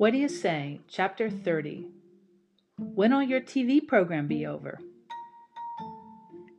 [0.00, 0.80] What do you say?
[0.88, 1.86] Chapter 30.
[2.78, 4.78] When'll your TV program be over?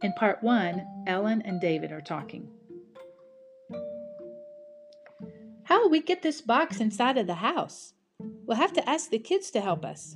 [0.04, 2.48] In part one, Ellen and David are talking.
[5.64, 7.94] How will we get this box inside of the house?
[8.20, 10.16] We'll have to ask the kids to help us.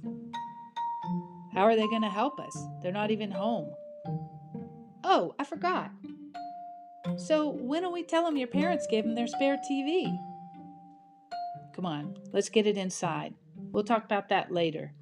[1.55, 2.55] How are they going to help us?
[2.84, 3.73] They're not even home.
[5.04, 5.89] Oh, I forgot.
[7.18, 10.16] So, when will we tell them your parents gave them their spare TV?
[11.75, 13.34] Come on, let's get it inside.
[13.73, 14.93] We'll talk about that later.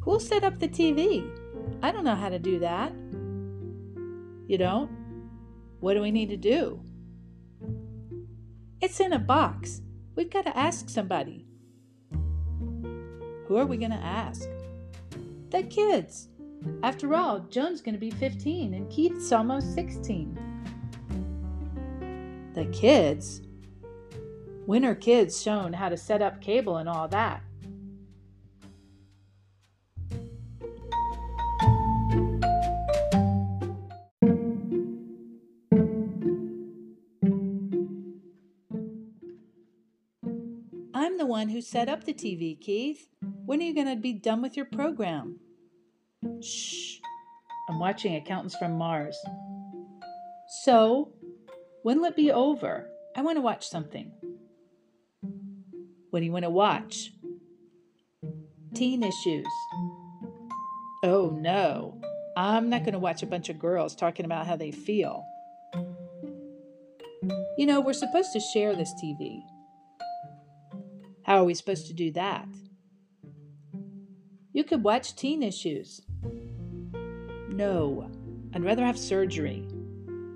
[0.00, 1.30] Who'll set up the TV?
[1.82, 2.92] I don't know how to do that.
[4.48, 4.90] You don't?
[5.80, 6.80] What do we need to do?
[8.80, 9.82] It's in a box.
[10.14, 11.44] We've got to ask somebody.
[13.46, 14.48] Who are we going to ask?
[15.50, 16.28] The kids.
[16.82, 20.38] After all, Joan's going to be 15 and Keith's almost 16.
[22.54, 23.42] The kids?
[24.64, 27.42] When are kids shown how to set up cable and all that?
[40.94, 43.08] I'm the one who set up the TV, Keith.
[43.44, 45.40] When are you going to be done with your program?
[46.40, 46.98] Shh.
[47.68, 49.18] I'm watching Accountants from Mars.
[50.62, 51.12] So,
[51.82, 52.88] when will it be over?
[53.16, 54.12] I want to watch something.
[56.12, 57.10] What do you want to watch?
[58.74, 59.46] Teen issues.
[61.02, 61.98] Oh no,
[62.36, 65.24] I'm not going to watch a bunch of girls talking about how they feel.
[67.56, 69.40] You know, we're supposed to share this TV.
[71.22, 72.46] How are we supposed to do that?
[74.52, 76.02] You could watch teen issues.
[77.48, 78.10] No,
[78.54, 79.66] I'd rather have surgery.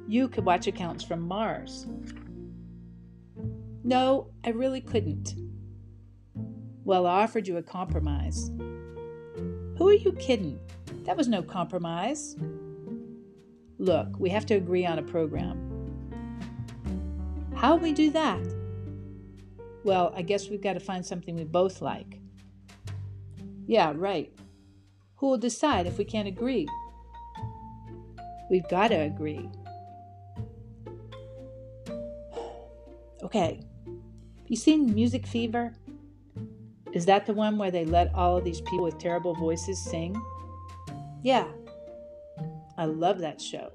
[0.09, 1.87] You could watch accounts from Mars.
[3.85, 5.35] No, I really couldn't.
[6.87, 8.53] Well, I offered you a compromise.
[9.77, 10.61] Who are you kidding?
[11.03, 12.37] That was no compromise.
[13.79, 15.59] Look, we have to agree on a program.
[17.57, 18.39] How'll we do that?
[19.83, 22.21] Well, I guess we've got to find something we both like.
[23.67, 24.33] Yeah, right.
[25.17, 26.69] Who will decide if we can't agree?
[28.49, 29.51] We've got to agree.
[33.25, 33.61] okay.
[34.47, 35.75] You seen Music Fever?
[36.97, 40.19] Is that the one where they let all of these people with terrible voices sing?
[41.23, 41.47] Yeah.
[42.79, 43.71] I love that show.